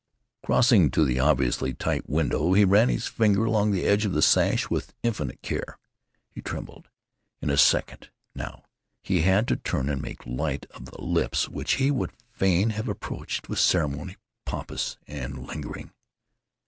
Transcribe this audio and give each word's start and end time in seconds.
Crossing 0.43 0.89
to 0.89 1.05
the 1.05 1.19
obviously 1.19 1.75
tight 1.75 2.09
window, 2.09 2.53
he 2.53 2.65
ran 2.65 2.89
his 2.89 3.05
finger 3.05 3.45
along 3.45 3.69
the 3.69 3.85
edge 3.85 4.03
of 4.03 4.13
the 4.13 4.21
sash 4.23 4.67
with 4.67 4.95
infinite 5.03 5.43
care. 5.43 5.77
He 6.31 6.41
trembled. 6.41 6.89
In 7.39 7.51
a 7.51 7.55
second, 7.57 8.09
now, 8.33 8.63
he 9.03 9.21
had 9.21 9.47
to 9.49 9.57
turn 9.57 9.89
and 9.89 10.01
make 10.01 10.25
light 10.25 10.65
of 10.71 10.85
the 10.85 10.99
lips 10.99 11.47
which 11.47 11.73
he 11.73 11.91
would 11.91 12.13
fain 12.31 12.71
have 12.71 12.89
approached 12.89 13.47
with 13.47 13.59
ceremony 13.59 14.17
pompous 14.43 14.97
and 15.05 15.45
lingering. 15.45 15.91